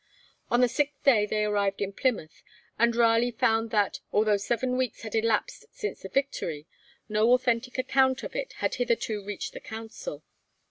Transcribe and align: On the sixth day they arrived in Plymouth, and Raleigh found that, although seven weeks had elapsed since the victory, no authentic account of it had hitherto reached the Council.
On 0.49 0.61
the 0.61 0.67
sixth 0.67 1.03
day 1.03 1.27
they 1.27 1.43
arrived 1.43 1.79
in 1.79 1.93
Plymouth, 1.93 2.41
and 2.79 2.95
Raleigh 2.95 3.29
found 3.29 3.69
that, 3.69 3.99
although 4.11 4.35
seven 4.35 4.75
weeks 4.75 5.03
had 5.03 5.13
elapsed 5.13 5.67
since 5.71 6.01
the 6.01 6.09
victory, 6.09 6.65
no 7.07 7.33
authentic 7.33 7.77
account 7.77 8.23
of 8.23 8.35
it 8.35 8.53
had 8.53 8.73
hitherto 8.73 9.23
reached 9.23 9.53
the 9.53 9.59
Council. 9.59 10.23